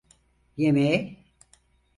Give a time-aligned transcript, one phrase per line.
[0.57, 1.17] Yemeğe.